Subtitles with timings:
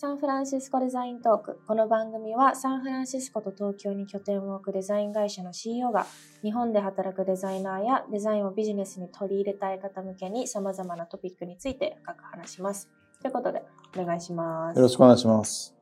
[0.00, 1.60] サンフランシスコデザイントーク。
[1.66, 6.06] この番組はサンフランシスコと東京に拠点を置くデザイン会社の CEO が
[6.42, 12.88] 日本で働くデザイナーやデザインをビジネスに取り入れたい方向けに様々なトピックについて深く話します。
[13.20, 13.62] ということで、
[13.94, 14.76] お願いします。
[14.78, 15.76] よろしくお願いします。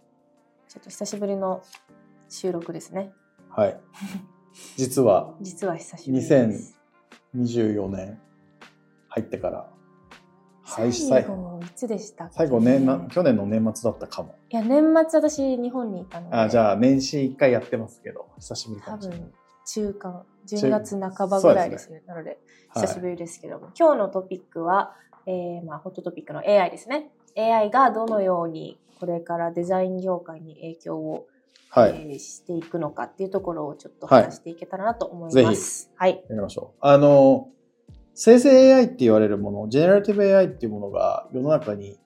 [0.68, 1.62] ちょっと久しぶりの
[2.28, 3.12] 収録ですね。
[3.50, 3.80] はい。
[4.76, 6.76] 実は 実は久しぶりです。
[7.36, 8.20] 2024年
[9.10, 9.77] 入ってから、はい、
[10.68, 12.34] 最最後、後、いつでしたっけ？
[12.34, 14.34] 最後年な、去年の年末だったかも。
[14.50, 16.36] いや、年末私日本にいたので。
[16.36, 19.20] あ、じゃあ年始1回やってますけど、久しぶりか多もしれない。
[19.20, 19.32] 分
[19.66, 22.38] 中間12月半ばぐらいですねなので
[22.70, 24.94] はい久しぶりですけども、今日のトピックは、
[25.26, 31.26] えーまあ、ホットトピックの AI ですね AI がどのようにこれからデザイン業界に影響を、
[31.70, 31.90] はい。
[31.90, 35.90] えーしていくのかっていうところをちょっとはい話していけたらなと思いぜひます。
[35.96, 36.78] はい、やりましょう。
[36.80, 37.48] あの、
[38.20, 42.00] 生成 AI って言われるもの、ジェネラティブ AI っていうものが世の中に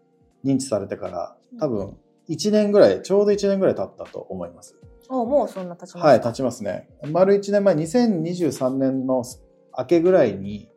[0.44, 1.96] 認知されてから、多分
[2.28, 4.76] 1年ぐらい、ちょうど1年ぐらい経ったと思います。
[5.08, 6.06] おもうそんな経ちました。
[6.06, 6.90] はい、経ちますね。
[7.10, 9.24] 丸1年前、2023年の
[9.78, 10.68] 明けぐらいに、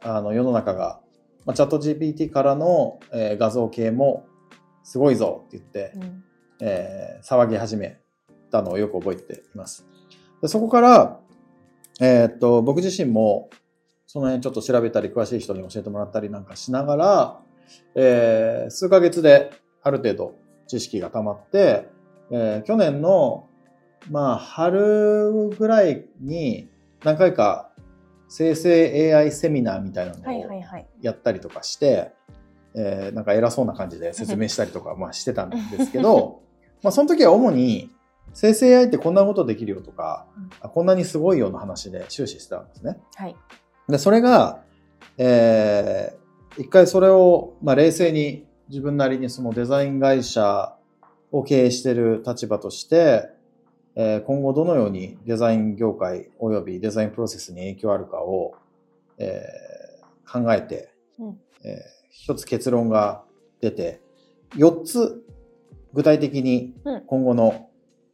[0.00, 1.00] あの、世の中が、
[1.46, 4.26] まあ、チャット GPT からの、えー画像系も
[4.82, 6.24] すごいぞって言って、うん
[6.66, 8.00] えー騒ぎ始め
[8.50, 9.86] たのをよく覚えています。
[10.42, 11.20] でそこから、
[12.00, 13.50] えーっと、僕自身も、
[14.08, 17.40] その辺ちょっと調べたり、詳しい人に教えてもらったりなんかしながら、
[17.94, 20.34] えー数ヶ月である程度
[20.66, 21.88] 知識が溜まって、
[22.30, 23.46] えー去年の、
[24.10, 26.70] まあ、春ぐらいに
[27.04, 27.70] 何回か
[28.28, 30.22] 生成 AI セミナーみたいなのを。
[31.02, 32.12] やったりとかして、
[32.74, 36.40] えーなんか偉そうな感じで説明したりとか、まあしてたんですけど、
[36.82, 37.90] まあその時は主に、
[38.32, 42.98] 生成 AI ってこんなことできるよとか、うんあこんなにすごいよの話で終始してたんですね。
[43.14, 43.36] はい。
[43.88, 44.62] で、それが、
[45.16, 46.18] えー
[46.56, 50.74] 一回それを、まあ冷静に自分なりにそのデザイン会社
[51.30, 53.28] を経営している立場として、
[53.94, 58.56] えー今後どのようにデザイン業界及びデザインプロセスに影響あるかを、
[59.18, 61.40] えー考えて、うん。
[61.64, 61.74] えー
[62.10, 63.22] 一つ結論が
[63.60, 64.00] 出て、
[64.56, 65.22] 四つ
[65.94, 67.00] 具体的にうん。
[67.06, 67.68] 今後の、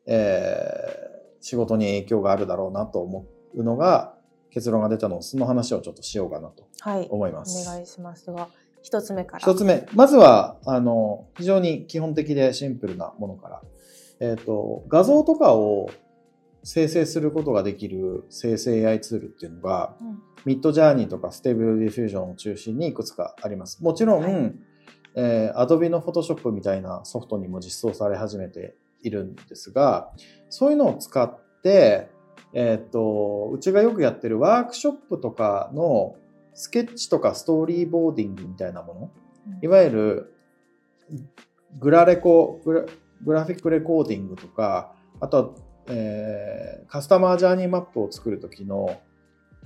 [0.06, 1.04] えー
[1.41, 4.13] 仕事に影響があるだろうなと思うのが
[4.54, 7.09] 結論が出たので、その話をちょっとしようかなとはい。
[7.10, 7.69] 思います。
[7.69, 8.25] お願いします。
[8.26, 8.48] では、
[8.82, 9.41] 一つ目から。
[9.41, 9.87] 一つ目。
[9.94, 13.62] まずは、あの、非常に基本的でシンプルなものから。
[14.20, 15.91] えっ、と、画像とかを
[16.62, 23.82] 生成することができる生成 AI ツールっていうのが、うん Midjourney とか Stable Diffusion を中心にいくつかあります。
[23.82, 24.53] もちろん、はい
[25.16, 30.10] えー Adobe の Photoshop みたいなソフトにも実装され始めているんですが、
[30.50, 32.10] そういうのを使って、
[32.54, 36.15] えっ、と、うちがよくやってるワークショップとかの
[36.54, 39.10] スケッチとかストーリーボーディングみたいなもの、
[39.60, 40.34] いわゆる
[41.81, 42.84] グラレコグラ、
[43.25, 45.50] グラフィックレコーディングとか、あとは、
[45.88, 49.00] えーカスタマージャーニーマップを作るときの、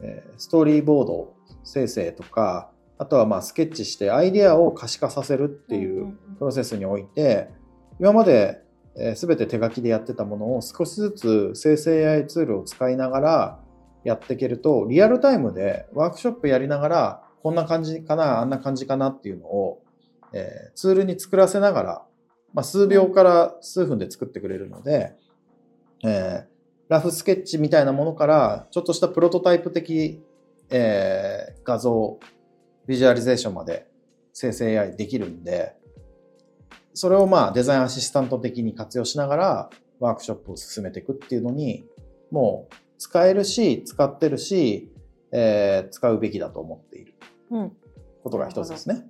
[0.01, 1.35] えーストーリーボード
[1.65, 6.19] 生成とか、あとはまあスケッチしてアイデアを可視化させるっていうん。
[6.39, 7.51] プロセスにおいて、
[8.01, 8.63] 今まで
[9.15, 13.61] すべて手書きでやってたものを少しずつ生成 AI ツールを使いながら
[14.05, 19.83] やっていけると、リアルタイムでワークショップやりながら、こんな感じかな、あんな感じかなっていうのを、
[20.33, 22.07] えーツールに作らせながら、
[22.55, 25.15] まあ、数秒から数分で作ってくれるので、
[26.05, 26.59] えー
[26.89, 30.23] ラフスケッチみたいなものから、ちょっとしたプロトタイプ的、
[30.71, 32.19] えー画像、
[32.87, 33.87] ビジュアリゼーションまで
[34.33, 35.77] 生成 AI できるんで、
[36.99, 39.71] それをまあデザインアシスタント的に活用しながら
[40.01, 41.85] ワークショップを進めていくっていうのに、
[42.33, 44.91] もう使えるし、使ってるし、
[45.31, 47.15] えー使うべきだと思っている
[47.53, 47.73] うん。
[48.25, 49.05] ことが一つですね。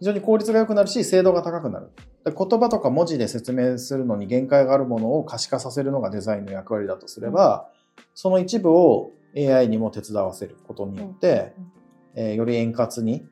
[0.00, 1.92] 非常に効率が良くなるし、精度が高くなる。
[2.24, 7.70] で言葉とか文字で説明するのに限界があるものを可視化させるのがデザインの役割だとすれば、
[8.14, 11.54] その一部を AI にも手伝わせることによって、
[12.16, 13.26] えーより円滑に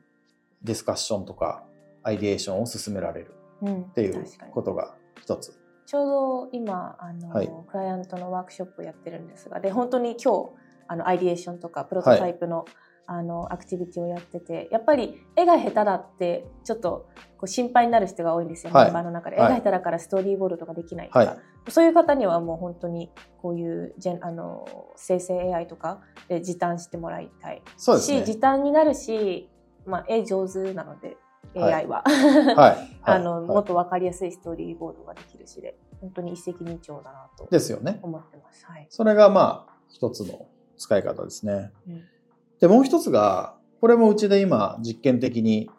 [0.63, 1.63] ディスカッションとか
[2.01, 3.42] アイデエーションを進められるうん。
[3.63, 5.59] っていうことが一つ。
[5.85, 7.49] ちょうど今あの、はい。
[7.67, 10.51] クライアントのワークショップをやってるんですがで本当に今日
[10.87, 12.65] あのアイディエーションとかプロトタイプの,、
[13.05, 18.85] あのアクティビティをやっててやっぱり絵が下手だってちょっとこう心配になる人が多いんですよ、はい。
[18.85, 19.45] メンバーの中で、はい。
[19.47, 21.71] 絵が下手だからストーリーボードとかできないとか、はい。
[21.71, 23.11] そういう方にはもう本当に
[23.41, 27.61] こういうジェンあの生成 AI とかで時短してもらいたい。
[27.77, 28.23] しそうですね。
[28.23, 29.49] 時短になるし、
[29.85, 31.07] まあ、絵上手なので。
[31.07, 31.17] はい
[31.55, 32.03] AI は。
[32.55, 32.97] はい。
[33.03, 37.99] あの、はいもっと分かりやすいストーリーボードができるしで、本当に一石二鳥だなとですよね。
[38.01, 38.65] 思ってます。
[38.65, 38.87] はい。
[38.89, 40.47] それがまあ、一つの
[40.77, 41.71] 使い方ですね。
[41.87, 42.03] うん
[42.59, 45.69] で、もう一つが、これもうちで今実験的に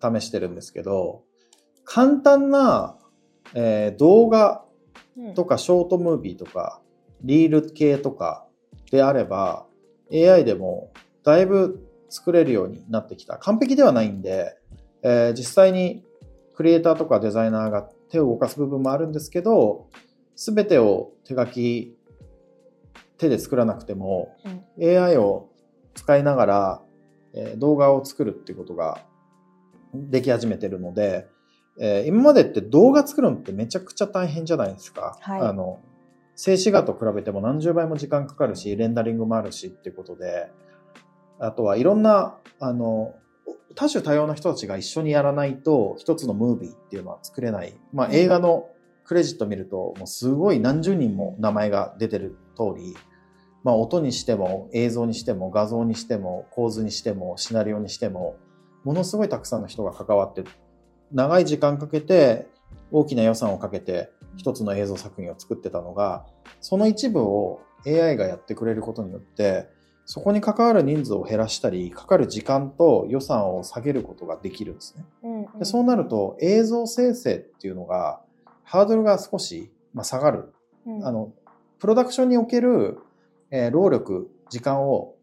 [0.00, 1.22] 試してるんですけど、
[1.84, 2.96] 簡単な、
[3.54, 4.64] えー動画
[5.18, 6.80] うんとかショートムービーとか
[7.22, 8.46] リール系とか
[8.90, 9.66] であれば
[10.10, 10.90] AI でも
[11.22, 14.56] だいぶ作れるようになってきた完璧ではないんで、
[15.02, 16.04] えー実際に
[16.54, 19.88] クリエイターとかデザイナーが手を動かす部分もあるんですけど
[20.36, 21.96] 全てを手書き
[23.18, 24.36] 手で作らなくても
[24.78, 25.48] うん AI を
[25.94, 26.82] 使いながら、
[27.34, 28.98] えー動画を作るっていうことが
[29.94, 31.26] でき始めてるので、
[31.78, 35.16] えー今までって動画作るのってめちゃくちゃ大変じゃないですか。
[35.20, 35.80] はいあの
[36.34, 40.50] 静止画と比べても何十倍も時間かかるしレンダリングもあるしっていうことで
[41.38, 43.14] あとはいろんなあの
[43.74, 48.68] 多種多様な人たちが一緒にやらないと一つのムービーっていうのは作れない、まあ、映画の
[49.04, 52.94] クレジット見るともうすごい何十人も名前が出てる通り、
[53.64, 58.36] まあ、音にしても映像にしても画像にしても構図にしてもシナリオにしても
[58.84, 60.44] ものすごいたくさんの人が関わって
[61.12, 62.46] 長い時間かけて
[62.90, 66.26] 大きな予算をかけて一つの映像作品を作ってたのが
[66.60, 69.68] その一部を AI がやってくれることによって
[70.04, 75.04] そこに関わる人数を減らしたりかかる時間と予算を下げることができるんですね。
[75.22, 75.58] うんうん。
[75.60, 78.20] でそうなると映像生成っていうのが
[78.64, 80.52] ハードルが少し、まあ、下がる。
[80.86, 81.06] うん。
[81.06, 81.32] あの
[81.78, 82.98] プロダクションにおける、
[83.50, 85.14] えー労力時間を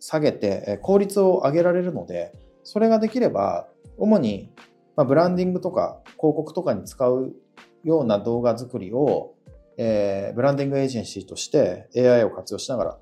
[0.00, 2.32] 下げて、えー効率を上げられるので
[2.62, 3.68] それができれば
[3.98, 4.50] 主に、
[4.96, 7.34] まあ、ブランディングとか広告とかに使う
[7.84, 9.34] ような動画作りを、
[9.76, 12.98] えーブランディングエージェンシーとして AI を活用しながら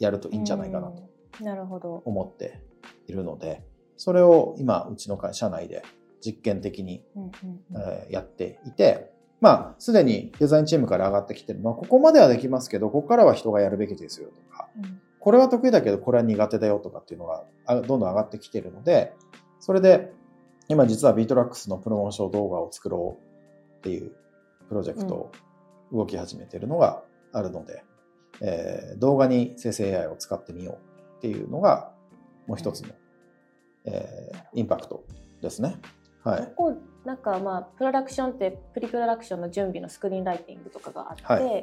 [0.00, 1.08] やるといいんじゃないかなと
[1.40, 1.46] うん。
[1.46, 2.02] なるほど。
[2.04, 2.60] 思って
[3.06, 3.62] いるので
[3.96, 5.84] それを今うちの会社内で
[6.20, 7.04] 実験的に
[8.08, 11.60] やっていて、まあ、すでにデザインチームから上がってきてる。
[11.60, 15.00] のは、ここまではできますけど、ここからは人がやるべきですよとか、うん。
[15.18, 19.14] これは得意だけど、これは苦手だよとかっていうのが、あどんどん上がってきてるので、
[19.58, 20.12] それで、
[20.68, 24.12] 今実は btrax のプロモーション動画を作ろうっていう
[24.68, 25.32] プロジェクトを
[25.92, 27.02] 動き始めてるのが
[27.32, 27.82] あるので、
[28.42, 31.92] えー動画に生成 AI を使ってみようっていうのが、
[32.46, 32.88] もう一つの、
[33.84, 35.04] えーインパクト
[35.40, 35.76] ですね。
[36.24, 36.46] はい。
[36.56, 41.62] ここなんかまあプロダクションってプリプロダクションの準備のスクリーンライティングとかがあって、は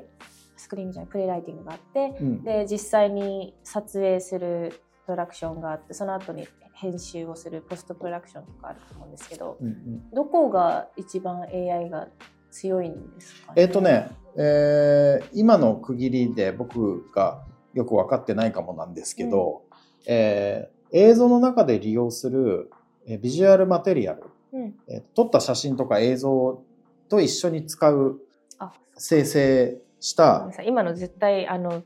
[0.58, 12.08] スクリーンじゃないプレイライティングがあってうんで実際に撮影するプロダクションがあってその後に編集をするポストプロダクションとかあると思うんですけどうんうんどこが一番 AI が
[12.52, 13.62] 強いんですかね？
[13.62, 19.64] えっ、とね、えー今の区切りで僕がよく分かってないかもなんですけど、
[20.08, 22.72] えー映像の中で利用する
[23.06, 24.24] えービジュアルマテリアル、
[24.54, 24.76] うん。
[24.88, 26.64] えー撮った写真とか映像
[27.10, 28.20] と一緒に使う
[28.60, 31.84] あ生成した今の絶対あの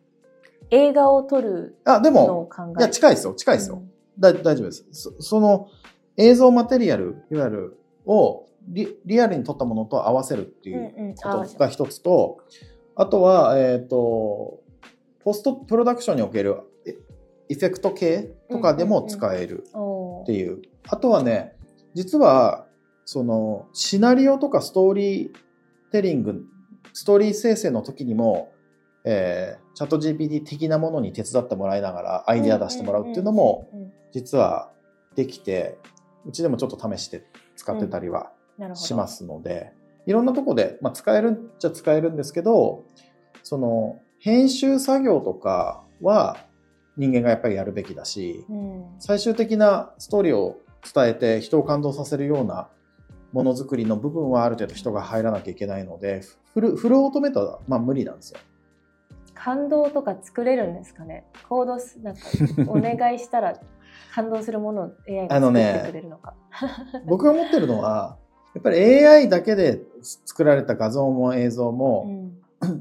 [0.69, 3.91] 映画を撮るあでのをも考えいや近いですよ近いですよ、うん。
[4.19, 4.85] だ大丈夫です。
[4.91, 5.69] そその
[6.17, 12.39] 映像マテリアルいわゆるをリリアルに撮ったものと合わせるっていううんうんことが一つと、
[12.95, 14.61] あとは、えっ、と、
[15.23, 16.95] ポストプロダクションにおけるえ
[17.49, 19.63] エフェクト系とかでも使える
[20.23, 20.61] っていう。
[20.87, 21.55] あとはね、
[21.93, 22.65] 実は、
[23.05, 25.31] その、シナリオとかストーリー
[25.91, 26.45] テリング、
[26.93, 28.51] ストーリー生成の時にも、
[29.03, 33.93] えー、チャット GPT 的なものに手伝ってもらいながらアイデア出してもらうっていうのも、うんうんうんうん。
[34.11, 34.71] 実は
[35.15, 35.77] できて、
[36.25, 37.25] うちでもちょっと試して
[37.55, 38.31] 使ってたりは
[38.75, 39.71] しますので、
[40.05, 42.85] いろんなとこで、まあ、使えるっちゃ使えるんですけど、
[43.43, 46.37] その編集作業とかは
[46.97, 50.61] 人間がやっぱりやるべきだし、うん最終的なストーリーを
[50.93, 52.69] 伝えて人を感動させるような
[53.31, 56.21] ものづくりの部分はある程度人が入らなきゃいけないので、
[56.53, 58.39] フルフルオートメートはまあ無理なんですよ。
[59.33, 61.25] 感動とか作れるんですかね？
[61.49, 62.21] コードすなんか
[62.67, 63.59] お願いしたら
[64.13, 66.35] 感動するものを AI が作っあのねてくれるのか。
[67.07, 68.17] 僕が思ってるのは、
[68.53, 69.81] やっぱり AI だけで
[70.25, 72.31] 作られた画像も映像うも、ん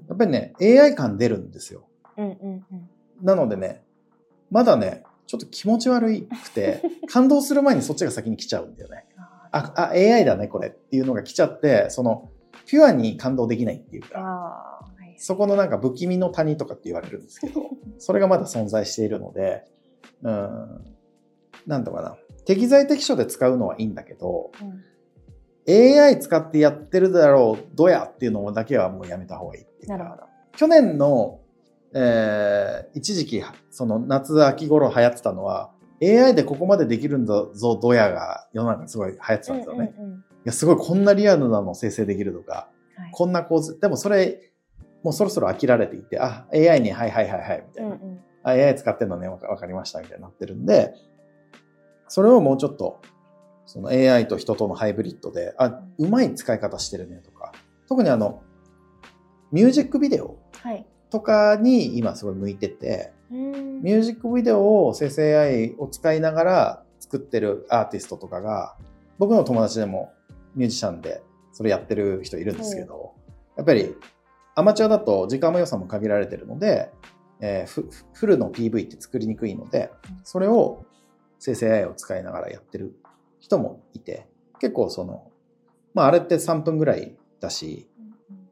[0.08, 1.88] やっぱりね、AI 感出るんですよ。
[2.16, 2.90] うんうんうん
[3.22, 3.82] なのでね、
[4.50, 9.04] まだね、ちょっと気持ち悪くて、 感動する前にそっちが先に来ちゃうんだよね。
[9.16, 12.30] ああ、あ、AI だね、これっていうのが来ちゃって、その、
[12.66, 17.60] ピュアに感動できないっていうーか、はいそこのなんか不気味の谷とかって言われるんですけど、
[17.98, 19.66] それがまだ存在しているので、
[20.22, 20.96] うん、
[21.66, 22.16] なんとかな。
[22.46, 24.82] 適材適所で使うのはいいんだけど、うん
[25.70, 29.98] AI 使ってやってるだろう、どやっていうのだけはもうやめた方がいいっていうか。
[29.98, 30.22] なるほど。
[30.56, 31.40] 去年の、
[31.94, 35.70] えー一時期、その夏秋頃流行ってたのは、
[36.02, 39.94] AI でここまでできるんだぞ、ドヤが世の中すごい流行ってたんですよね。
[39.96, 42.52] うんうんうんいや、すごいこんなリアルなの生成できるとか、
[42.96, 44.52] はいこんな構図、でもそれ、
[45.02, 47.94] もうそろそろ飽きられていて、あ、AI に、はいはいはいはい、みたいな。
[47.94, 50.94] うんうんあ AI 使ってんのね、わかわかりました、みたいになってるんで、
[52.08, 53.00] それをもうちょっと、
[53.70, 57.52] その AI と人とのハイブリッドで、あ、うまい使い方してるねとか、
[57.88, 58.42] 特にあの、
[59.52, 60.84] ミュージックビデオはい。
[61.08, 63.80] とかに今すごい向いてて、うん。
[63.80, 68.76] ミュージックビデオを生成 AI を使いながら作ってるアーティストとかが、
[69.20, 70.12] 僕の友達でも
[70.56, 71.22] ミュージシャンで
[71.52, 73.14] それやってる人いるんですけど、
[73.56, 73.94] やっぱり
[74.56, 76.90] アマチュアだと時間も予算も限られてるので、
[77.38, 79.92] えーフフルの PV って作りにくいので、
[80.24, 80.84] それを
[81.38, 82.99] 生成 AI を使いながらやってる
[83.40, 84.26] 人もいて、
[84.60, 85.30] 結構その、
[85.94, 87.88] まああれって3分ぐらいだし、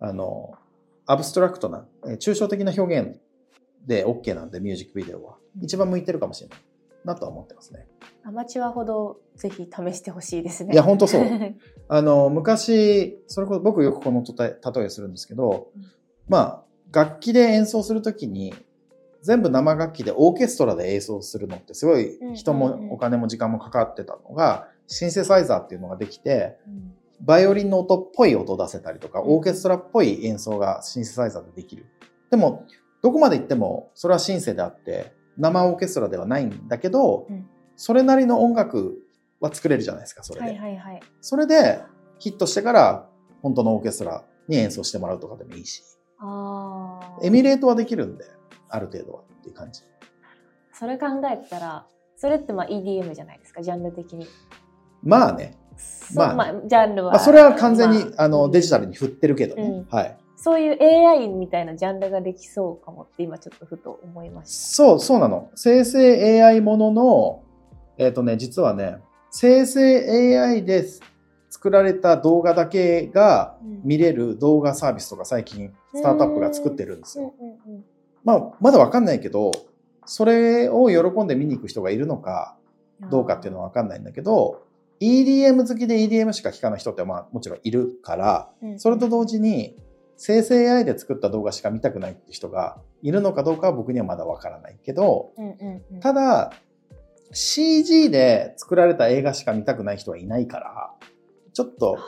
[0.00, 0.54] あの、
[1.06, 3.20] アブストラクトな、えー抽象的な表現
[3.86, 5.36] で OK なんで、ミュージックビデオは。
[5.60, 6.58] 一番向いてるかもしれない
[7.04, 7.86] なとは思ってますね。
[8.24, 10.74] アマチュアほどぜひ試してほしいですね。
[10.74, 11.22] いや、ほんとそう。
[11.88, 15.82] あの、昔、それこそ僕よくこの例えをするんですけどうん、
[16.28, 18.54] まあ、楽器で演奏するときに、
[19.22, 31.86] 全部生楽器でオーケストラで演奏するのってすごい人もお金も時間もかかってたのが、シンセサイザーっていうのができて、うんバイオリンの音っぽい音を出せたりとか、うんオーケストラっぽい演奏がシンセサイザーでできる。
[32.30, 32.64] でも、
[33.02, 37.48] どこまで行っても、それはシンセであって、生オーケストラではないんだけど、うん
[37.80, 38.98] それなりの音楽
[39.38, 40.46] は作れるじゃないですか、それで。
[40.46, 41.00] はいはいはい。
[41.20, 41.80] それで、
[42.18, 43.08] ヒットしてから、
[43.40, 45.82] 本当のオーケストラに演奏してもらうとかでもいいし、
[46.18, 47.18] ああ。
[47.22, 48.24] エミュレートはできるんで、
[48.68, 49.82] ある程度はっていう感じ。
[50.72, 54.26] それ考えたら、それってまあ EDM じゃないですか、ジャンル的に。
[55.02, 55.56] まあね、
[56.14, 57.12] まあまあ、ジャンルは。
[57.12, 58.84] まあ、それは完全に、まあのデジタル。
[58.84, 59.62] ルに振ってるけどね。
[59.62, 60.16] うんはい。
[60.36, 65.50] そういう AI みたいなジャンルができそうかもって今ちょっとふと思いましそう、そうなの。
[65.56, 67.42] 生成 AI ものの、
[67.98, 68.98] えっ、とね、実はね、
[69.30, 70.84] 生成 AI で
[71.50, 77.34] 作られた動画だけが見れる動画サービスとか最近スタートアップが作ってるんですよ。
[78.24, 79.50] まあ、まだわかんないけど、
[80.04, 82.56] それを喜んで見に行く人がいるのか
[83.10, 84.62] どうかっていうのはわかんないんだけど、
[85.00, 89.76] EDM 好きで EDM しか聴かない人ってまあもちろんいるから、うんそれと同時に
[90.16, 96.52] 生成 AI で作った動画しか見たくないって人がいるのかどうかは僕にはまだわからないけど、うんうんうんただ
[97.32, 100.94] CG で作られた映画しか見たくない人はいないから、
[101.52, 101.98] ちょっと、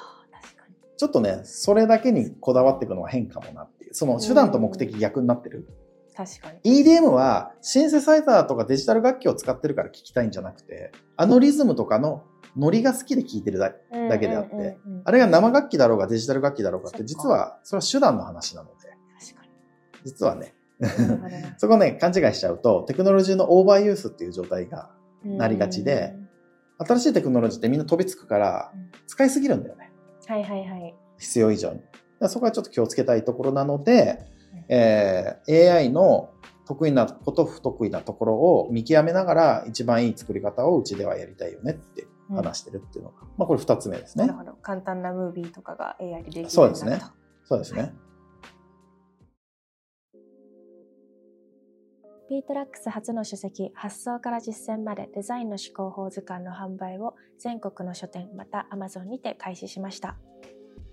[0.97, 3.95] ちょっとね、それだけにこだわっていくのは変かもなっていう。
[3.95, 5.69] その手段と目的逆になってる？
[6.17, 6.85] 確かに。
[6.85, 12.25] EDM はシンセサイザーとかデジタル楽器を使ってるから聴きたいんじゃなくて、あのリズムとかの
[12.57, 13.73] ノリが好きで聴いてるだ
[14.09, 18.75] だけであってあれが生楽器だろうがデジタル楽器だろうがってか実はそれは手段の話なので、
[19.19, 19.47] 確か
[20.05, 20.55] 実はね、
[21.59, 24.91] そこね、勘違いしちゃうとテクノロジーのオーバーユースっていう状態が
[25.25, 26.15] なりがちで
[26.79, 29.93] 新しいテクノロジーってみんな飛びつくからうん使いすぎるんだよね。
[30.29, 30.35] うん。
[30.35, 30.95] はいはいはい。
[31.19, 31.81] 必要以上に。
[32.29, 36.31] そこはちょっと気をつけたいところなのでうん、えー AI の
[36.71, 42.07] 得意なこと不得意なところを見極めながら一番いい作り方をうちではやりたいよねって
[42.37, 44.27] 話してるっていうのが、まあこれ二つ目ですね。
[44.27, 44.53] なるほど。
[44.63, 47.01] 簡単なムービーとかが AI でできるようになるとそうですね
[47.45, 47.95] そうですね。
[52.31, 60.15] btrax 初の書籍発想から実践までデザインの思考法図鑑の販売を全国の書店また Amazon にて開始しました。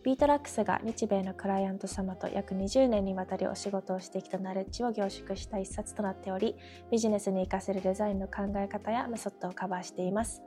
[0.04, 6.56] btrax が日米のクライアント様と約20年にわたりお仕事をしてきたナレッジを凝縮した一冊となっており、
[6.90, 10.42] ビジネスに活かせるデザインの考え方やメソッドをカバーしています。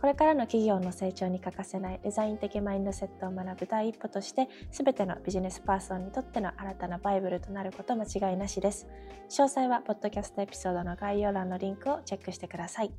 [0.00, 8.86] これからの企業の成長に欠かせないデザイン的マインドセットを学ぶ第一歩として、すべてのビジネスパーソンにとっての新たなバイブルとなること間違いなしです。
[9.28, 12.92] 詳細はポッドキャストエピソードの概要欄のリンクをチェックしてください。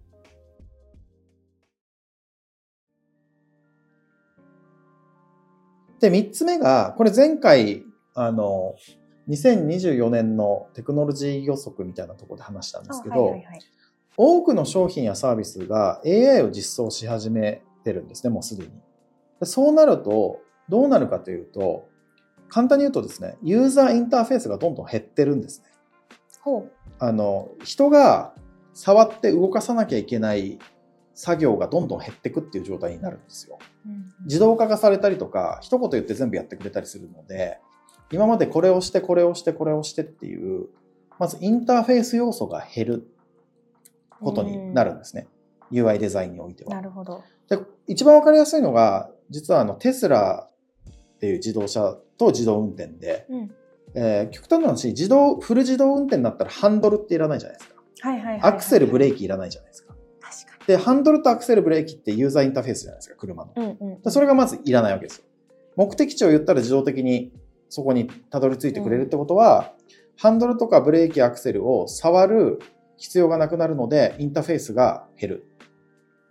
[6.01, 8.75] で、三つ目が、これ前回、あの、
[9.29, 13.59] 2024年のテクノロジー予測みたいなところで話したんですけど、はいはいはい
[14.21, 18.69] 多くの商品やサービスが AI を実装し始めてるんですね、もうすでに。
[19.39, 21.87] でそうなると、どうなるかというと、
[22.49, 25.67] 簡単に言うとですね、ユーザーインターフェースがどんどん減ってるんですね。
[26.41, 26.71] ほう。
[26.99, 28.33] あの、人が
[28.73, 30.59] 触って動かさなきゃいけない
[31.13, 33.57] 作業がどんどん減っていくっていう状態になるんですよ。
[34.25, 37.61] 自動化がされたりとか、一言言って全部やってくれたりするので、
[38.11, 40.67] 今までこれをして、これをして、これをしてっていう、
[41.17, 43.07] まずインターフェース要素が減る
[44.21, 45.27] ことになるんですね。
[45.71, 46.75] UI デザインにおいては。
[46.75, 47.23] なるほど。
[47.49, 50.47] で一番わかりやすいのが、実はあのテスラ
[50.89, 53.51] っていう自動車と自動運転で、うん。
[53.95, 57.81] えー極端な話、自動、フル自動運転になったらハンドルっていらないじゃないですか。
[58.01, 58.51] はいはいはいはい。
[58.51, 59.93] アクセル、ブレーーキいらないじゃないですか。
[60.21, 63.53] 確かで、ハンドルとアクセル、ブレーキってユーザーインターフェースじゃないですか、車の。
[63.55, 63.63] に。
[63.63, 64.01] うんうん。
[64.01, 65.23] でそれがまずいらないわけですよ。
[65.75, 67.31] 目的地を言ったら自動的に
[67.69, 69.73] そこにたどり着いてくれるってことは、
[70.17, 72.59] ハンドルとかブレーキ、アクセルを触る
[72.99, 75.45] 必要がなくなるので、インターフェースが減る。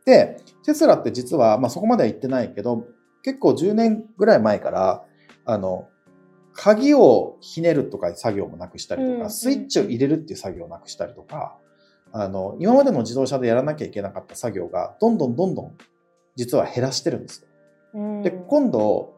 [0.02, 2.86] っで、テスラって実は、まあそこまでは言ってないけど、
[3.22, 5.04] 結構10年ぐらい前から、
[5.44, 5.88] あの、
[6.54, 11.58] 鍵をひねるとか作業もなくしたりとか、うんスイッチを入れるっていう作業をなくしたりとか、
[12.12, 15.76] あの、今までの自動車でやらなきゃいけなかった作業が、どんどんどんどん、
[16.36, 17.48] 実は減らしてるんですよ。
[17.94, 19.14] うん、で、今度、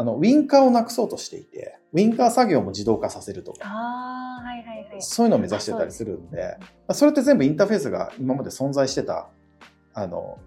[0.00, 6.56] あの、ウィンカーをなくそうとしていて、ウィンカー作業も自動化させるとか、はいはいはい、そういうのを目指してたりするんで、
[6.88, 9.28] そそれって全部インターフェースが今まで存在してた、
[9.92, 10.38] あの、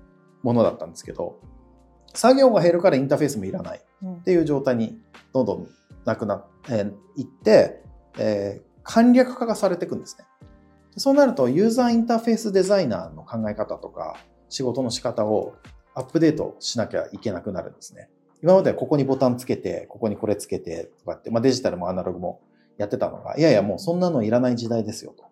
[0.42, 1.40] ものだったんですけど、
[2.16, 5.00] 作業が減るからインターフェースもいらないっていう状態に
[5.34, 5.68] どんどん
[6.04, 7.84] なくなって、いって、
[8.18, 10.26] えー、簡略化がされていくんですね。
[10.98, 14.18] そうなると、ユーザーインターフェースデザイナーの考え方とか、
[14.50, 15.54] 仕事の仕方を
[15.94, 18.10] アップデートしなきゃいけなくなるんですね。
[18.44, 22.42] 今まではここにボタンつけて、ここにこれつけてとかって、まあ、デジタルもアナログも
[22.78, 25.24] やってたのが、いやいやもうそんなのいらない時代ですよと。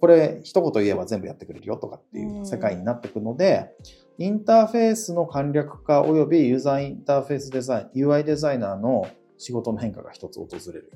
[0.00, 3.70] これ一言言えば全部やってくれるよとかっていう世界になっていくので、
[4.18, 10.90] インターフェースの簡略化及びユーザーインターフェースデザイン、UI デザイナーの仕事の変化が一つ訪れる。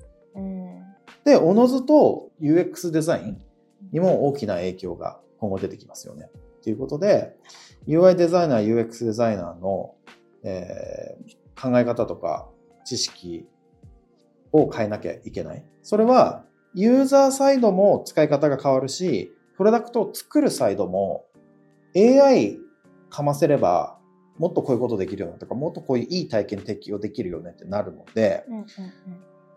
[1.24, 3.42] で、おのずと UX デザイン
[3.92, 6.30] にも大きな影響が今後出てきますよね。
[6.62, 7.36] ということで、
[7.86, 9.94] UI デザイナー、UX デザイナーの、
[10.46, 12.48] えー、考え方とか
[12.84, 13.46] 知識
[14.52, 15.64] を変えなきゃいけない。
[15.82, 21.24] それは、ユーザーサイドも使い方が変わるし、プロダクトを作るサイドも
[21.96, 22.58] AI
[23.08, 23.98] かませれば
[24.38, 28.66] もっとこういうことできるよねとか、もっとこういういい体験適用できるよねってなるので、うんうんうん、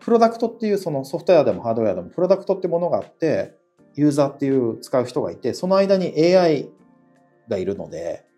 [0.00, 3.54] プロダクトっていうそのソフトウェアでもハードウェアでもプロダクトってものがあって、
[3.94, 6.70] ユーザーっていう使う人がいて、その間に AI
[7.48, 8.29] がいるので、うん、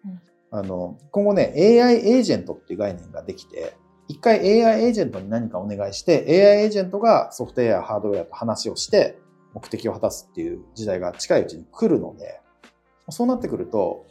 [0.52, 3.75] あの、今後ね、AI エージェントっていう概念ができて、
[4.06, 9.18] 一回 AI エージェントに何かお願いして、AI エージェントがソフトウェア、ハードウェアと話をして、
[9.54, 12.40] 目的を果たすっていう時代が近いうちに来るので、
[13.09, 14.06] そうなってくると、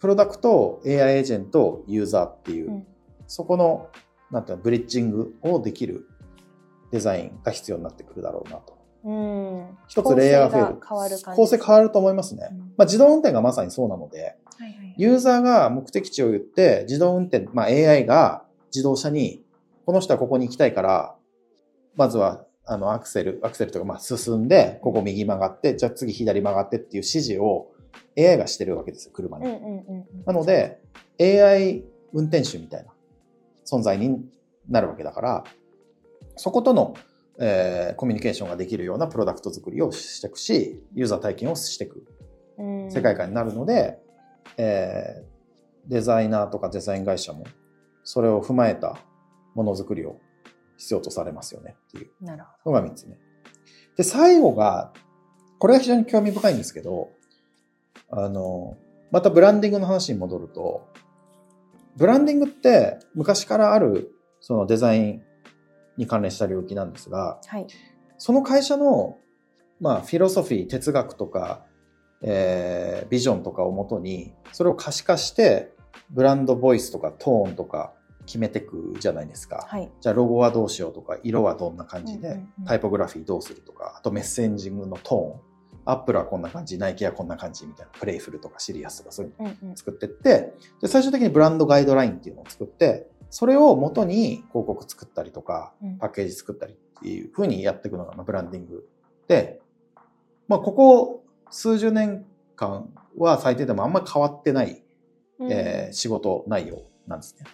[0.00, 2.86] プロダクト、AI エージェント、ユーザーっていう、うん、
[3.26, 3.90] そこの、
[4.30, 6.08] なんていうの、ブリッジングをできる
[6.90, 8.73] デザインが必要になってくるだろうなと。
[9.04, 10.66] うん、一つレイヤーが増
[11.04, 11.36] える。
[11.36, 12.48] 構成変わると思いますね。
[12.50, 19.44] うん、まあ、自動運転がまさにそうなので、はいはい、ユーザーが目的地を言って、自動運転、まあ、AI が自動車に、
[19.84, 21.14] この人はここに行きたいから、
[21.96, 27.72] まずは、あの、アクセル、アクセルとか、まあ、進んで、ここ右曲がって、じゃあ次左曲がってっていう指示を
[28.18, 29.44] AI がしてるわけですよ、車に。
[30.24, 30.80] なので、
[31.20, 32.92] AI 運転手みたいな
[33.66, 34.24] 存在に
[34.68, 35.44] なるわけだから、
[36.36, 36.94] そことの
[37.38, 42.06] えー、コミュニケーションができるようなプロダクト作りをしていくし、ユーザー体験をしていく。
[42.90, 43.98] 世界観になるので、
[44.56, 47.44] えー、デザイナーとかデザイン会社も
[48.04, 48.96] それを踏まえた
[49.54, 50.20] ものづくりを
[50.76, 52.10] 必要とされますよねっていう。
[52.64, 53.16] のが3つ目。
[53.96, 54.92] で、最後が、
[55.58, 57.10] これが非常に興味深いんですけど、
[58.10, 58.76] あの、
[59.10, 60.88] またブランディングの話に戻ると、
[61.96, 65.22] ブランディングって昔からあるそのデザイン
[65.96, 67.66] に関連した領域なんですが、はい、
[68.18, 69.18] その会社の、
[69.80, 71.64] まあ、フィロソフィー、哲学とか、
[72.22, 75.72] えー、ビジョンとかをもとに、それを可視化して、
[76.10, 77.92] ブランドボイスとかトーンとか
[78.26, 79.66] 決めていくじゃないですか。
[79.68, 85.54] はい、じゃあロゴはどうしようとか、色はどんな感じで、タイポグラフィーどうするとか、あとメッセンジングのトーン。
[85.86, 98.88] アップルはこんな感じ、ナイキはこんな感じみたいな、プレイフルとかシリアスとかそういうのを作ってって、で最終的にブランドガイドラインっていうのを作って、それを元に広告作ったりとか、パッケージ作ったりっていうふうにやっていくのが、まあ、ブランディング
[99.26, 99.60] で、
[100.46, 104.84] まあ、ここ数十年間は最低でもあんまり変わってない、
[105.40, 107.46] うん、えー、仕事内容なんですね。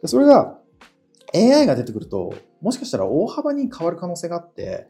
[0.00, 0.56] でそれが
[1.34, 4.88] AI が出てくると、もしかしたら大幅に変わる可能性があって、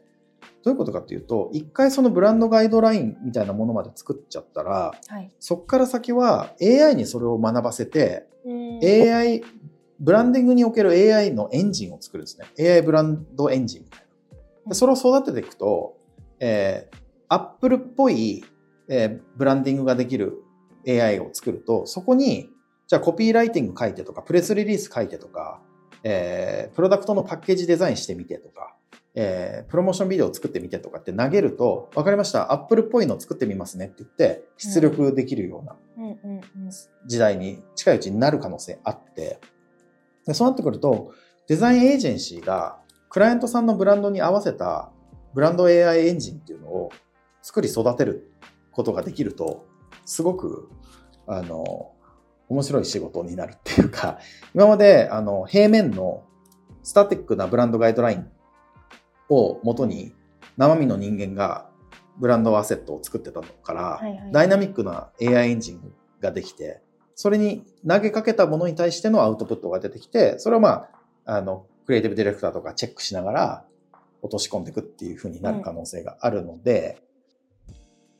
[0.63, 9.43] どういうことかっていうと、一回そのブランドガイドラインみたいなものまで作っちゃったら、はい、そこから先は AI にそれを学ばせて、AI
[10.01, 12.47] ブランディングにおける AI のエンジンを作るんですね。
[12.59, 14.05] AI ブランドエンジンみたい
[14.65, 14.73] な。
[14.75, 15.95] それを育てていくと、
[16.39, 16.97] えー、
[17.29, 18.43] Apple っぽい、
[18.89, 20.43] えー、ブランディングができる
[20.87, 22.49] AI を作ると、そこに、
[22.87, 25.61] じゃあコピーライティング書いてとか、プレスリリース書いてとか、
[26.03, 28.75] えー、プロダクトのパッケージデザインしてみてとか、
[29.13, 35.75] えー、プロモーションビデオを作ってみてとかって投げると、わかりました、アップルっぽいのを作ってみますねって言って、出力できるような
[37.05, 39.39] 時代に近いうちになる可能性あって、
[40.25, 41.13] でそうなってくると、
[41.47, 42.79] デザインエージェンシーが
[43.09, 44.91] クライアントさんのブランドに合わせた
[45.33, 46.91] ブランド AI エンジンっていうのを
[47.41, 48.31] 作り育てる
[48.71, 49.65] ことができると、
[50.05, 50.69] すごく、
[51.27, 51.91] あの、
[52.49, 54.19] 面白い仕事になるっていうか、
[54.53, 56.23] 今まで、あの、平面の
[56.83, 58.29] スタティックなブランドガイドライン
[59.29, 60.13] を元に
[60.57, 61.69] 生身の人間が
[62.17, 66.81] ブランドアセットを作ってたのから、はいはい、ダイナミックな AI エンジンができて、
[67.21, 70.87] それに投げかけたものに対してのアウトプットが出てきて、それをま
[71.23, 73.65] あ、あの、クリエイティブディレクターとかチェックしながら
[74.23, 76.99] 落とし込んでいくっていう風になる可能性があるので、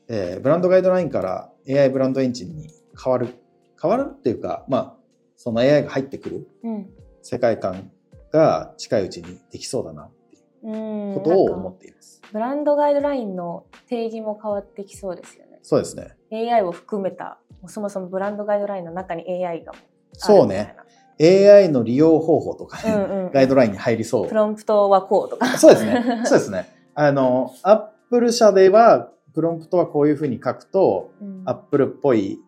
[0.06, 2.70] えーブランドガイドラインから AI ブランドエンジンに
[3.02, 3.34] 変わる。
[3.80, 4.94] 変わるっていうか、まあ、
[5.36, 6.90] その AI が入ってくるうん。
[7.22, 7.90] 世界観
[8.32, 11.14] が近いうちにできそうだなっていううん。
[11.14, 12.22] ことを思っています。
[12.32, 15.58] ブランドガイドラインの定義も変わってきそうですよね。
[15.62, 16.16] そうですね。
[16.32, 17.38] AI を含めた、
[17.68, 19.72] そもそもブランドガイドラインの中に AI が
[20.14, 20.76] そうね。
[21.20, 22.96] AI の利用方法とかね、な。
[22.96, 23.30] うんうん。
[23.32, 24.34] ガイドラインに入りそうプ。
[24.34, 25.58] ロンプトはこうとか。
[25.58, 26.22] そうですね。
[26.24, 26.68] そうですね。
[26.94, 32.38] あの、アップル社では、プロンプトはこういうふうに書くと、うんアップルっぽい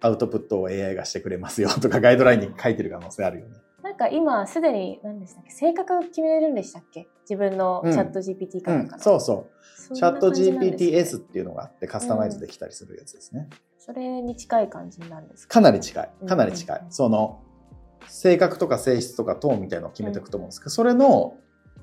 [0.00, 3.56] アウトプットを AI がしてくれますよとか、ガイドラインに書いてる可能性あるよね。
[4.00, 7.08] か今すでに何でしたっけ性格決めれるんでしたっけ？
[7.28, 9.46] 自分のうんチャット GPT かうなんか、の、んそうそ
[9.90, 9.94] う。
[9.94, 13.48] チャット GPTS っていうのがあって、カスタマイズできたりするやつですね。
[13.78, 15.54] それに近い感じなんですか？
[15.54, 16.10] かなり近い。
[16.26, 16.90] かなり近いうん。
[16.92, 17.40] その、
[18.08, 21.34] 性格とか性質とかトーンみたいなのを決めていくと思うんですけど、それの、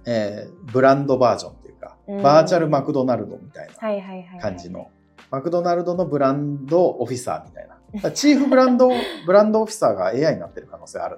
[0.05, 4.39] えーブランドバージョンっていうか、うんバーチャルマクドナルドみたいなはいはいはいはい。
[4.39, 4.89] 感じの、
[5.31, 8.11] マクドナルドのブランドオフィサーみたいな。
[8.11, 8.89] チーフブランド、
[9.25, 11.17] ブランドオフィサーが AI になってる可能性ある。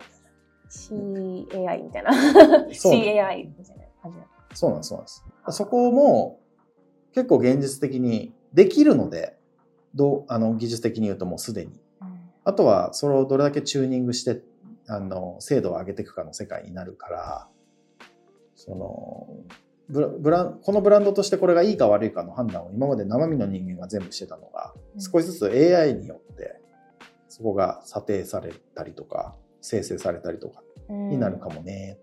[0.70, 2.12] CAI みたいな。
[2.12, 4.18] CAI みたいな感じ
[4.54, 5.24] そうなんです、そうなんです。
[5.52, 6.40] そこも
[7.14, 9.38] 結構現実的にできるので、
[9.96, 11.80] どう、あの、技術的に言うともうすでに。
[12.44, 14.42] あとは、それをどれだけチューニングして、
[14.88, 17.48] あの、精度を上げていくかの世界になるから、
[18.56, 19.28] その、
[19.90, 26.60] ブラこのブランドとしてこれがいいか悪いかの判断を今まで生身の人間が全部してたのが、うん少しずつ AI によって、
[27.28, 31.98] そこが査定されたりとか、生成されたりとかうんになるかもね。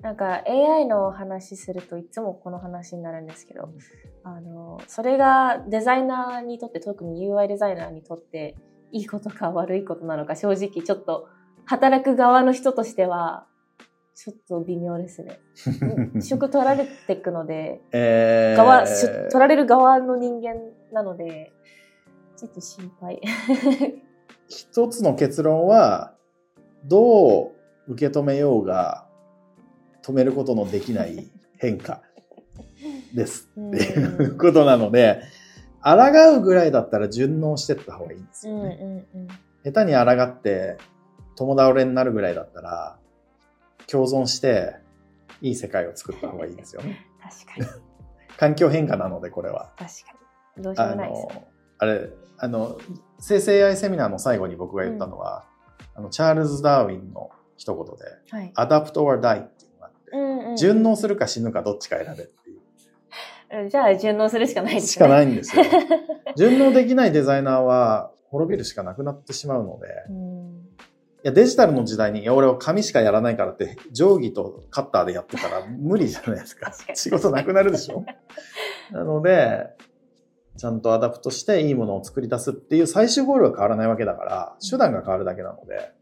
[0.00, 3.68] なんか AI の話するといつもこの話になるんですけど、
[4.22, 8.54] あの、それがデザイナーにとって、特に UI デザイナーにとって、
[8.92, 11.28] いいことか悪いことなのか、正直ちょっと
[11.64, 13.46] 働く側の人としては、
[14.14, 15.40] ちょっと微妙ですね。
[16.22, 20.56] 職取られていくので、えー側、し取られる側の人間
[20.92, 21.52] なので、
[22.36, 23.20] ちょっと心配。
[24.48, 26.14] 一つの結論は、
[26.84, 27.52] ど
[27.88, 29.06] う受け止めようが、
[30.02, 32.02] 止めることのできない変化
[33.14, 35.22] ですうんっていうことなので、
[35.82, 39.06] 抗うぐらいだったら順応してった方がいいんですうんよね。
[39.14, 39.28] うんうん。
[39.72, 40.76] 下手に抗って、
[41.36, 42.98] 友倒れになるぐらいだったら、
[43.86, 44.76] 共存して、
[45.40, 47.06] いい世界を作った方がいいですよね。
[47.22, 47.82] 確かに。
[48.36, 49.72] 環境変化なので、これは。
[49.78, 50.12] 確か
[50.56, 50.62] に。
[50.64, 51.34] どうしようあもないですね。
[51.34, 52.78] の、あれ、あの、
[53.20, 55.44] 生成 AI セミナーの最後に僕が言ったのは、
[55.98, 58.52] あの、チャールズ・ダーウィンの一言で、はい。
[58.54, 63.62] adapt or die っていうのがあって、うんうん順応するか死ぬかどっちか選べっていう。
[63.62, 65.26] うんじゃあ順応するしかないですしかないい。
[65.26, 65.64] んですよ。
[66.36, 70.68] 順応できないデザイナーは滅びるしかなくなってしまうので、うん
[71.18, 76.92] いや、デジタルの時代に、いや、俺は紙しかやらないからって、定規とカッターでやってたら無理じゃないですか確か。
[76.92, 78.04] に仕事なくなるでしょ
[78.92, 79.66] なので、
[80.58, 85.92] ちゃんとアダプトしていいものを作り出すっていう最終ゴールは変わらないわけだから、手段が変わるだけなので、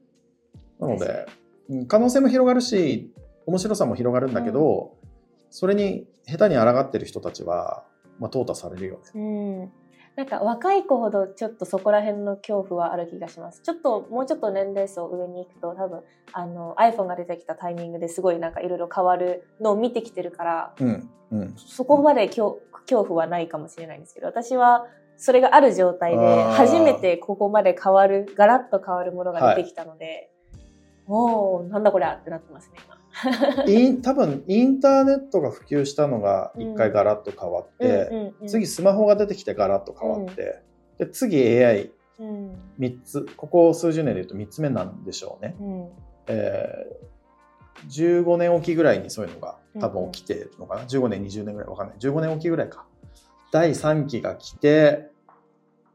[0.81, 1.27] なので、
[1.69, 3.13] うん可能性も広がるし、
[3.45, 4.97] 面白さも広がるんだけど、
[5.51, 7.85] それに下手に抗ってる人たちは、
[8.21, 9.01] まあ、淘汰されるよね。
[9.15, 9.19] う
[9.65, 9.73] ん。
[10.17, 13.61] なんか若い子ほどちょっとそこら辺の恐怖はある気がします。
[13.63, 16.01] ちょっともうちょっと年齢層上に行くと多分
[16.33, 21.11] あの iPhone が出てきたタイミングですごいなんかいろいろ変わるのを見てきてるから、うん。
[21.33, 21.55] うん。
[21.57, 24.87] そこまで恐恐怖はないかもしれないんですけど、私は
[25.19, 30.31] それがある状態で初めてここまで変わる、ガラッと変わるものが出てきたので、
[31.07, 32.96] もうなんだこりゃってなってますね、今。
[34.03, 38.49] 多分インターネットが普及したのが一回ガラッと変わって、うんうんうん。
[38.49, 40.63] 次スマホが出てきてガラッと変わって、
[40.99, 43.03] で次 AI3 うん。
[43.05, 45.89] つここ数十年で言うと3つ目なんでしょうね、うん。
[46.29, 47.17] えー
[47.89, 51.97] 15年おきぐらいにそういうのが多分起きてるのかな、15年20年ぐらいわかんない。
[51.99, 52.87] 15年おきぐらいか。
[53.53, 55.11] 第3期が来て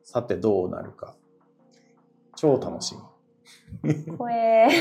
[0.04, 1.16] さてどうなるか。
[2.36, 3.02] 超楽しみ。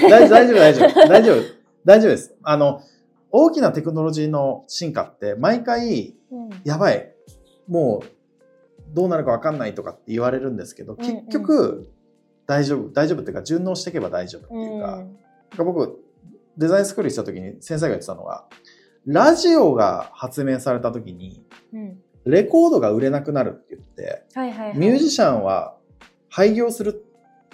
[0.09, 2.35] 大丈夫、大丈夫、大丈夫、大丈夫です。
[2.43, 2.83] あの、
[3.31, 6.51] 大きなテクノロジーの進化って、毎回、うん。
[6.65, 7.13] やばい、
[7.69, 8.07] もう、
[8.93, 11.27] どうなるかわかんないとかって言われるんですけど、うんうん。
[11.27, 11.91] 結局、
[12.47, 15.09] 大丈夫、大丈夫っていうか、順応していけば大丈夫っていうか、なん
[15.57, 16.03] か僕、
[16.57, 18.47] デザインスクールした時に先生が言ってたのが、
[19.07, 21.81] ラジオが発明された時に、うん。
[21.81, 24.25] うんレコードが売れなくなるって言って、
[24.79, 25.77] ミュージシャンは
[26.29, 26.93] 廃業する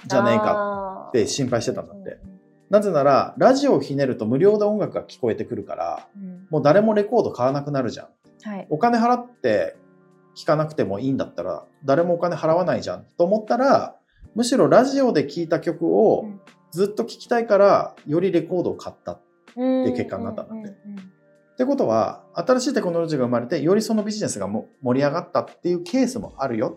[0.05, 2.19] んじゃねえかかって心配してたんだって。
[2.71, 8.09] なぜなら、ラジオをひねると無料で音楽が聞こえてくるから、うんもう誰もレコード買わなくなるじゃん。
[8.49, 8.67] はい。
[8.71, 9.77] お金払って
[10.37, 13.97] 聞かなくてもいいんだったら、誰もお金払わないじゃんと思ったら、
[14.35, 16.41] むしろラジオで聴いた曲をうん
[16.73, 19.13] ずっと聴きたいから、よりレコードを買った。
[19.13, 21.13] っっていう結果になったんだってうんうん
[21.57, 26.77] てことは、新しいテクノロジーが生まれて、よりそのビジネスがも盛り上がったっていうケースもあるよ。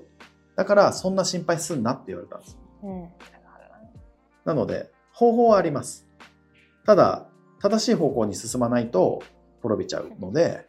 [0.56, 2.58] だから、そんな心配すんなって言われたんです。
[2.82, 3.10] うんうん
[4.45, 6.08] なので、方法はあります。
[6.86, 7.27] ただ、
[7.62, 9.21] 正しい方向に進まないと
[9.62, 10.65] 滅びちゃうので、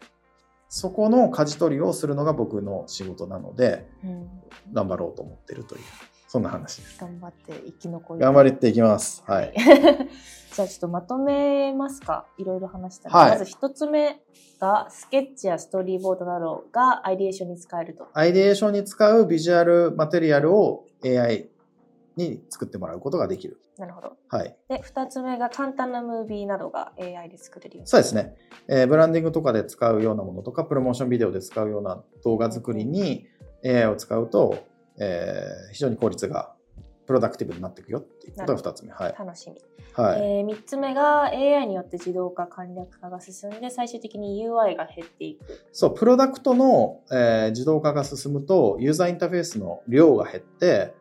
[0.69, 4.29] そこの舵取りをするのが僕の仕事なので、うん
[4.73, 5.83] 頑張ろうと思ってるという、
[6.27, 6.99] そんな話です。
[6.99, 9.23] 頑張って生き残り頑張りっていきます。
[9.25, 9.55] はい。
[10.53, 12.27] じゃあちょっとまとめますか。
[12.37, 13.17] いろいろ話したら。
[13.17, 14.21] はいまず一つ目
[14.61, 18.09] が、スケッチやストーリーボードなどがアイディエーションに使えると。
[18.15, 21.49] アイデエーションに使うビジュアルマテリアルを AI
[22.17, 23.60] に作ってもらうことができる。
[23.81, 24.17] なるほど。
[24.29, 24.57] はい。
[24.69, 27.87] で、二つ目が簡単なムービーなどが AI で作れるように。
[27.89, 28.37] そうですね。
[28.69, 33.27] えーブランディングとかで使うようなものとか、プロモーションビデオで使うような動画作りに
[33.65, 34.57] AI を使うと、
[35.01, 36.55] えー非常に効率が
[37.07, 38.93] プロダクティブになっていくよっていうことが2つ目。
[38.93, 39.15] はい。
[39.19, 39.57] 楽しみ。
[39.95, 40.21] はい。
[40.21, 45.45] えー、3つ目が AI によって自動化、簡略化が進んで、最終的に UI が減っていく。
[45.73, 50.95] そう、プロダクトの、えー自動化が進むと、ユーザーインターフェースの量が減って、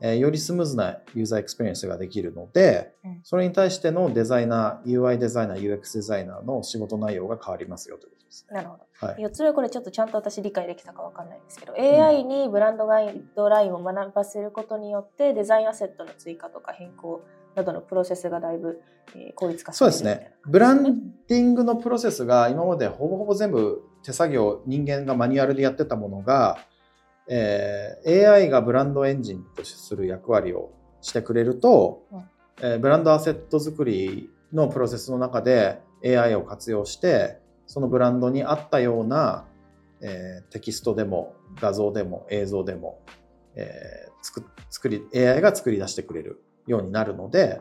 [0.00, 8.46] えーよりスムーズなユーザーエクスペリエンスができるので、うんそれに対してのデザイナー、UI デザイナー、UX デザイナーの仕事内容が変わりますよということです。
[8.50, 9.06] なるほど。
[9.06, 9.22] はい。
[9.22, 17.22] 4つ目これちょっとちゃんと私理解できたかわかんないんですけど、AI にブランドガイドラインを学ばせることによってデザインアセットの追加とか変更
[17.54, 18.80] などのプロセスがだいぶ、
[19.14, 20.34] えー効率化されそうですね。
[20.46, 26.58] ブランディングのプロセスが今までほぼほぼ全部手作業、人間がマニュアルでやってたものが、
[27.28, 32.24] えー AI がブランドエンジンとする役割をしてくれると、うん。
[32.62, 39.44] えーブランドアセット作りのプロセスの中で AI を活用して、そのブランドに合ったような、
[40.00, 43.00] えーテキストでも画像でも映像でも、
[43.54, 47.60] えー作作り AI が作り出してくれるようになるので、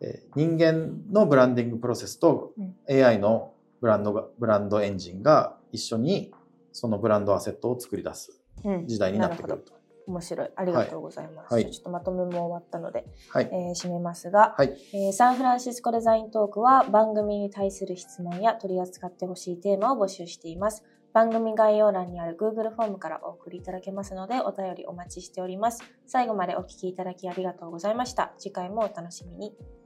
[0.00, 3.04] えー人間のブランディングプロセスとうん。
[3.04, 6.32] AI のブランドがブランドエンジンが一緒に
[6.72, 8.32] そのブランドアセットを作り出す。
[8.32, 8.39] うん
[8.86, 9.80] 時代になってくるるほどと。
[10.06, 10.50] 面白い。
[10.56, 11.54] ありがとうございます。
[11.54, 13.48] はいちょっとまとめも終わったので、はい。
[13.52, 14.76] えー締めますが、はい。
[14.92, 20.84] えーサンフランシスコデザイントークは番組に対する質問や取り扱ってほしいテーマを募集しています。
[21.12, 25.82] 番組概要欄にある Google フォームからお送りいただけますのでお便りお待ちしております。
[26.06, 28.32] 最後までお聞きいただきありがとうございました。
[28.38, 29.79] 次回もお楽しみに。